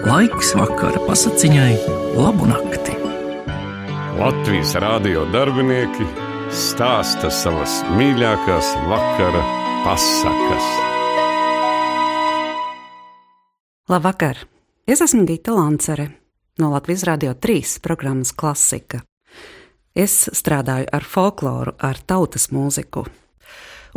[0.00, 1.74] Laiks vakara pasakiņai,
[2.16, 2.94] labu nakti.
[4.16, 6.06] Latvijas rādio darbinieki
[6.56, 9.42] stāsta savas mīļākās vakara
[9.84, 10.70] pasakas.
[13.92, 14.40] Labvakar!
[14.88, 16.08] Es esmu Gita Lancere
[16.62, 19.02] no Latvijas Rādio 3 programmas Klasika.
[19.92, 23.04] Es strādāju ar folkloru, ar tautas mūziku.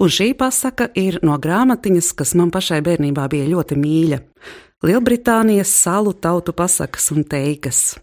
[0.03, 4.21] Un šī pasaka ir no grāmatiņas, kas man pašai bērnībā bija ļoti mīļa.
[4.83, 7.95] Lielbritānijas salu tautu pasakas un teikas.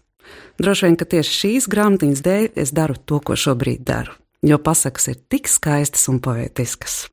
[0.57, 5.11] Droši vien, ka tieši šīs grāmatiņas dēļ es daru to, ko šobrīd daru, jo pasakas
[5.13, 7.05] ir tik skaistas un poetiskas.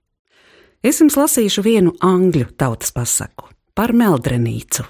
[0.81, 4.89] Es jums lasīšu vienu angļu tautas pasaku par meldrenīcu.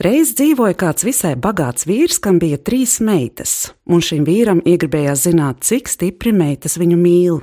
[0.00, 5.60] Reiz dzīvoja kāds visai bagāts vīrs, kam bija trīs meitas, un šim vīram iegribējās zināt,
[5.60, 7.42] cik stipri meitas viņu mīl.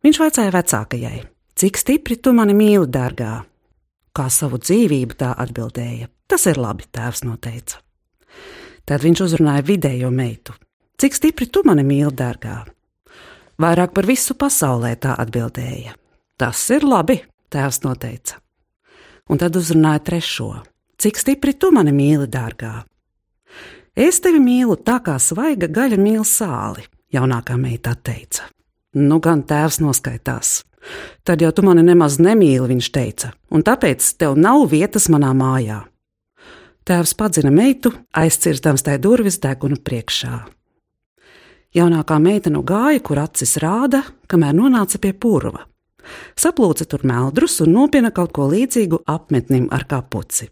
[0.00, 1.18] Viņš vaicāja vecākajai,
[1.52, 3.42] cik stipri tu mani mīli, dārgā?
[4.14, 6.06] Kā savu dzīvību tā atbildēja.
[6.30, 7.80] Tas ir labi, tēvs noteica.
[8.86, 10.54] Tad viņš uzrunāja vidējo meitu.
[11.00, 12.60] Cik stipri tu mani mīli, dārgā?
[13.58, 15.96] Vairāk par visu pasaulē tā atbildēja.
[16.38, 17.18] Tas ir labi,
[17.50, 18.38] tēvs noteica.
[19.30, 20.50] Un tad uzrunāja trešo.
[21.00, 22.84] Cik stipri tu mani mīli, dārgā?
[23.94, 26.82] Es tevi mīlu tā kā svaiga gaļa mīl sāli,
[27.14, 28.46] jaunākā meita teica.
[28.94, 30.60] Nu, gan tēvs noskaitās.
[31.24, 35.82] Tad jau tu mani nemaz nemīli, viņš teica, un tāpēc tev nav vietas manā mājā.
[36.84, 40.42] Tēvs padzina meitu, aizcirstams tai durvis deguna priekšā.
[41.74, 45.64] Jaunākā meita nu gāja, kur acis rāda, kamēr nonāca pie purva.
[46.36, 50.50] Saplūca tur meldrus un nopina kaut ko līdzīgu apmetnim ar kapuci.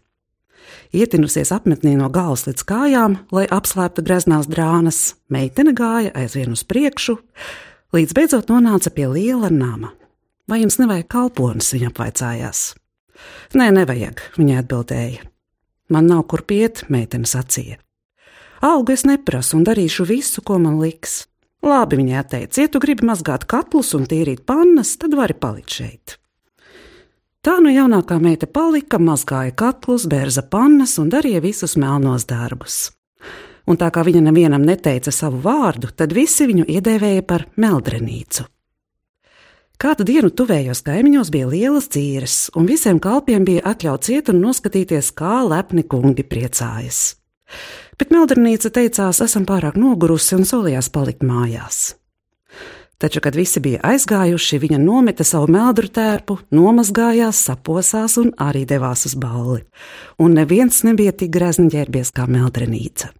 [0.93, 7.17] Ietinusies apmetnī no galvas līdz kājām, lai apslēptu greznās drānas, meitene gāja aizvien uz priekšu,
[7.95, 9.93] līdz beidzot nonāca pie liela nama.
[10.49, 11.71] Vai jums nevajag kalpones?
[11.73, 12.63] viņa apvaicājās.
[13.55, 15.27] Nē, nevajag, viņa atbildēja.
[15.93, 17.77] Man nav kur piet, meitene sacīja.
[18.63, 21.27] Algu es neprasu un darīšu visu, ko man liks.
[21.63, 26.17] Labi, viņa teica, ja tu gribi mazgāt katlus un tīrīt pannas, tad vari palikt šeit.
[27.43, 32.89] Tā nu jaunākā meita palika, mazgāja katlus, bērza pannas un darīja visus melnos darbus
[33.67, 38.47] un tā kā viņa nevienam neteica savu vārdu, tad visi viņu iedēvēja par meldrenīcu.
[39.83, 45.09] Kādu dienu tuvējos kaimiņos bija lielas dzīves, un visiem kalpiem bija atļauts iet un noskatīties,
[45.11, 47.17] kā lepni kungi priecājas.
[47.99, 51.97] Bet meldrenīca teicās, esam pārāk nogurusi un solījās palikt mājās.
[52.95, 59.03] Taču, kad visi bija aizgājuši, viņa nometa savu meldru tērpu, nomazgājās, saposās un arī devās
[59.11, 59.65] uz balli.
[60.15, 63.11] Un neviens nebija tik grezni ģērbies kā meldrenīca.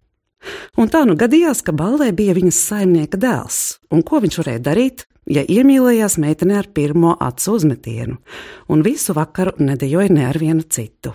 [0.80, 5.10] Un tā nu gadījās, ka ballē bija viņas saimnieka dēls, un ko viņš varēja darīt,
[5.30, 8.18] ja iemīlējās meitenē ar pirmo acu uzmetienu,
[8.68, 11.14] un visu vakaru nedejoja ne ar vienu citu.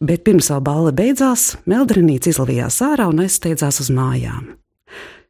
[0.00, 4.50] Bet pirms vēl balle beidzās, Meldrinīca izlavījās ārā un aizsteidzās uz mājām.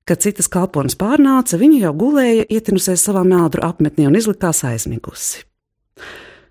[0.06, 5.44] Kad citas kalpones pārnāca, viņa jau gulēja, ietinusies savā meldru apmetnī un izlikās aizmigusi.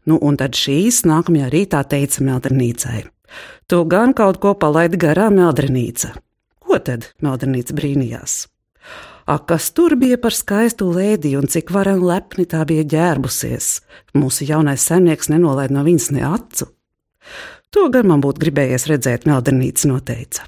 [0.06, 3.06] Nu, un tad šīs nākamajā rītā teica Meldrinīcai:
[3.68, 6.14] Tu gan kaut ko palaidi garām, Meldrinīca.
[6.62, 8.44] Ko tad Meldrīnīca brīnījās?
[9.26, 13.70] Ak, kas tur bija par skaistu lēdiju un cik varen lepni tā bija ģērbusies.
[14.14, 16.68] Mūsu jaunais saimnieks nenolaid no viņas ne acu.
[17.74, 20.46] To gan man būtu gribējies redzēt, Meldrīnīca noteica.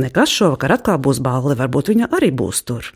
[0.00, 2.88] Nekas šovakar atkal būs balva, varbūt viņa arī būs tur.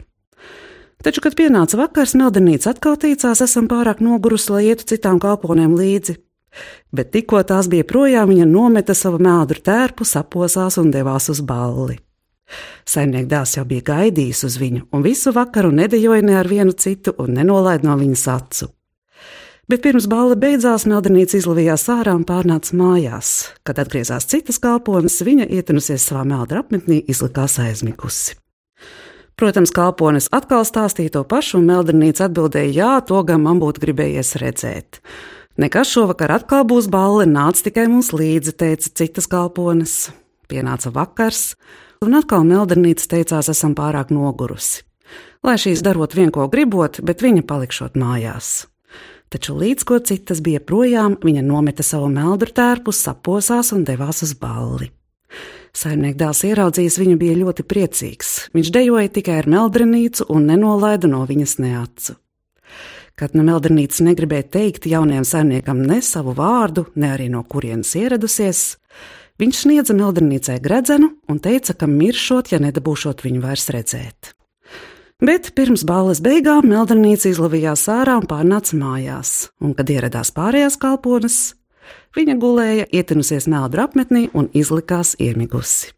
[1.05, 6.17] Taču, kad pienāca vakars, Meldrīnīca atkal teicās, esam pārāk nogurusi, lai ietu citām kalponēm līdzi.
[6.91, 12.01] Bet tikko tās bija projām, viņa nometa savu mēdru tērpu, saposās un devās uz balli.
[12.89, 17.15] Saimnieks dēls jau bija gaidījis uz viņu, un visu vakaru nedejoja ne ar vienu citu
[17.19, 18.71] un nenolaida no viņas acu.
[19.69, 23.33] Bet pirms balva beidzās, Meldrīnīca izlavījās ārā un pārnāca mājās.
[23.69, 28.39] Kad atgriezās citas kalpones, viņa ietenusies savā meldra apmetnī, izlikās aizmigusi.
[29.37, 34.39] Protams, kalpones atkal stāstīja to pašu, un Meldrīnīca atbildēja: Jā, to gan man būtu gribējies
[34.41, 35.03] redzēt.
[35.61, 40.09] Nekas šovakar atkal būs balle, nāc tikai mums līdzi, teica citas kalpones.
[40.49, 41.59] Pienāca vakars,
[42.05, 44.85] un atkal Meldernīca teicās, esam pārāk nogurusi.
[45.47, 48.67] Lai šīs darot vien ko gribot, bet viņa palikšot mājās.
[49.29, 54.33] Taču līdz ko citas bija projām, viņa nometa savu meldru tērpu, saposās un devās uz
[54.41, 54.89] balli.
[55.77, 58.31] Saimnieks dēls ieraudzījis viņu bija ļoti priecīgs.
[58.57, 62.17] Viņš dejoja tikai ar meldrenīcu un nenolaida no viņas neacu.
[63.19, 68.79] Kad no meldrenītes negribēja teikt jaunajam saimniekam ne savu vārdu, ne arī no kurienes ieradusies,
[69.39, 74.35] Viņš sniedza meldrīnīcai gredzenu un teica, ka miršot, ja nedabūšot viņu vairs redzēt.
[75.23, 81.39] Bet pirms balles beigām meldrīnīca izlavījās ārā un pārnāca mājās, un, kad ieradās pārējās kalpones,
[82.17, 85.93] Viņa gulēja, ietinusies meldru apmetnī un izlikās iemigusi.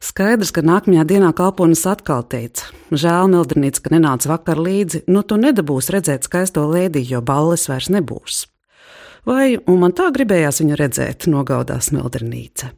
[0.00, 5.36] Skaidrs, ka nākamajā dienā kalponis atkal teica: Žēl, Mildrinīts, ka nenāca vakar līdzi, nu tu
[5.40, 8.46] nedabūsi redzēt skaisto lēdiju, jo balles vairs nebūs.
[9.28, 12.72] Vai, man tā gribējās viņu redzēt, nogaudās Mildrinīca.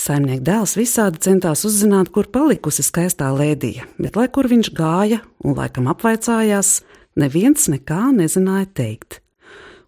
[0.00, 5.58] Saimnieka dēls visādi centās uzzināt, kur palikusi skaistā lēdija, bet lai kur viņš gāja un
[5.58, 6.78] laikam apvaicājās,
[7.20, 9.20] neviens nekā nezināja teikt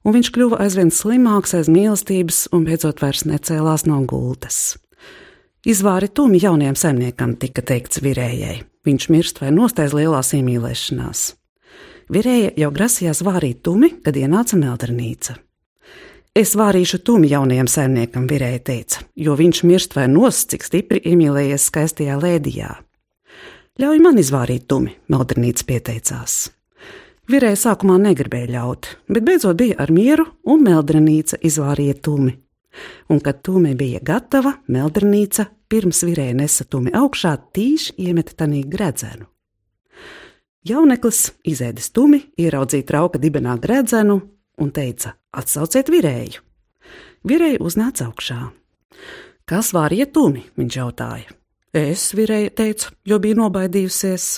[0.04, 4.76] un viņš kļuva aizvien slimāks aiz mīlestības un beidzot vairs necēlās no gultas.
[5.62, 8.62] Izvāri tumi jaunajam saimniekam tika teikts virējai.
[8.82, 11.28] Viņš mirst vai nostājas lielās iemīlēšanās.
[12.12, 15.38] Virēja jau grasījās vārīt tumi, kad ienāca meldrnīca.
[16.36, 21.68] Es vārīšu tumi jaunajam saimniekam, virēja teica, jo viņš mirst vai nost, cik stipri iemīlējies
[21.70, 22.74] skaistajā lēdijā.
[23.80, 26.36] Ļauj man izvārīt tumi, meldrnīca pieteicās.
[27.32, 32.36] Virēja sākumā negribēja ļaut, bet beidzot bija ar mieru, un meldrenīca izvārīja tumi.
[33.08, 39.31] Un, kad tumi bija gatava, meldrenīca pirms virēja nesa tumi augšā, tīši iemeta tanī gredzenu.
[40.62, 44.20] Jauneklis izēdis tumi, ieraudzīja trauka dibenā gredzenu
[44.62, 46.38] un teica: Atsauciet virēju!
[47.26, 48.38] Virēja uznāca augšā.
[49.46, 50.44] Kas vārīja tumi?
[50.58, 51.34] viņš jautāja.
[51.74, 54.28] Es virēju teicu, jo biju nobaidījusies.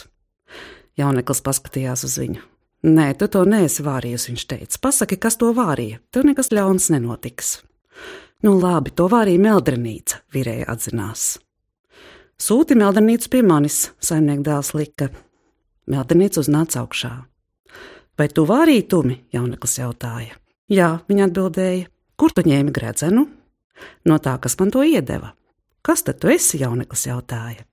[0.97, 2.41] Jauneklis paskatījās uz viņu.
[2.89, 4.81] Nē, tu to neesi vārījis, viņš teica.
[4.81, 7.59] Pasaki, kas to vārīja, tev nekas ļauns nenotiks.
[8.45, 11.29] Nu, labi, to vārīja meldrenīca, virēja atzinās.
[12.41, 15.13] Sūti meldrenīcu pie manis, saimnieka dēls lika.
[15.91, 17.13] Meldrenīca uznāca augšā.
[18.19, 19.19] Vai tu vārīji tumi?
[19.35, 20.39] jauneklis jautāja.
[20.71, 21.89] Jā, viņa atbildēja.
[22.17, 23.27] Kur tu ņēmi gredzenu?
[24.07, 25.35] No tā, kas man to iedeva.
[25.83, 26.61] Kas tad tu esi?
[26.63, 27.67] jauneklis jautāja.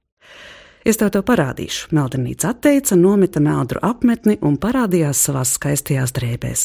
[0.85, 1.91] Es tev to parādīšu.
[1.93, 6.63] Meldrīts atteica, nometa meldru apmetni un parādījās savās skaistajās drēbēs.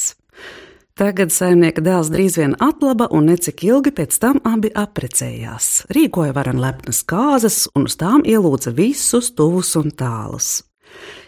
[0.96, 5.84] Tagad saimnieka dēls drīz vien atlaba, un necik ilgi pēc tam abi apprecējās.
[5.92, 10.62] Rīkoja varan lepnas kāzas, un uz tām ielūdza visus tuvus un tālus.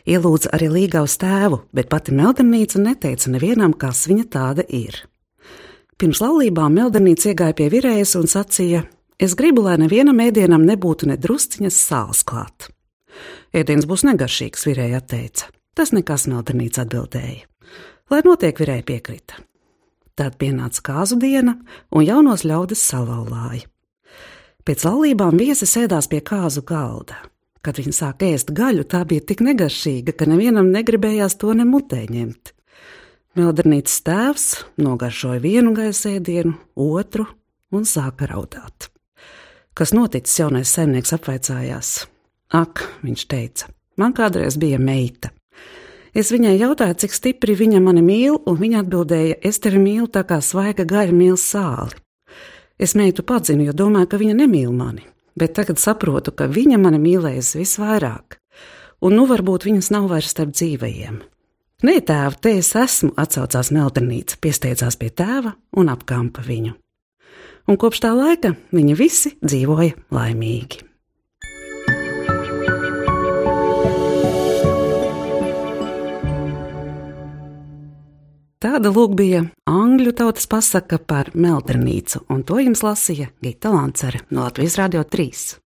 [0.08, 5.02] Ielūdza arī līgaus tēvu, bet pati meldrīca neteica nevienam, kas viņa tāda ir.
[6.00, 8.86] Pirms laulībām meldrīca iegāja pie virējas un sacīja:
[9.20, 12.70] Es gribu, lai nevienam ēdienam nebūtu ne drusciņas sāls klāt.
[13.52, 15.50] Ēdiens būs negaršīgs, virēja teica.
[15.76, 17.44] Tas nekas meldrīts atbildēja.
[18.08, 19.42] Lai notiek, virēja piekrita.
[20.16, 21.58] Tad pienāca kāzu diena,
[21.92, 23.66] un jaunos ļaudis salauzāja.
[24.64, 27.18] Pēc laulībām viesi sēdās pie kāzu galda.
[27.62, 32.52] Kad viņi sāka ēst gaļu, tā bija tik negaršīga, ka nevienam negribējās to nemutē ņemt.
[33.38, 34.46] Meldrīts tēvs
[34.82, 37.26] nogaršoja vienu gaisēdienu, otru
[37.74, 38.88] un sāka raudāt.
[39.78, 41.90] Kas noticis, jaunais saimnieks apvaicājās.
[42.54, 43.68] Ak, viņš teica,
[44.00, 45.30] man kādreiz bija meita.
[46.16, 50.24] Es viņai jautāju, cik stipri viņa mani mīl, un viņa atbildēja, es tevi mīlu tā
[50.26, 51.94] kā svaiga gaļa mīl sāli.
[52.78, 55.04] Es meitu padzinu, jo domāju, ka viņa nemīl mani,
[55.38, 58.38] bet tagad saprotu, ka viņa mani mīlēs visvairāk,
[59.04, 61.20] un nu varbūt viņas nav vairs starp dzīvajiem.
[61.86, 66.74] Nē, tēva, te es esmu, atsaucās Meldrīca, piesteidzās pie tēva un apkampa viņu.
[67.68, 70.87] Un kopš tā laika viņi visi dzīvoja laimīgi.
[78.78, 84.44] Tāda lūk bija angļu tautas pasaka par meldrnīcu, un to jums lasīja Gita Lancere no
[84.44, 85.56] Latvijas Rādio 3.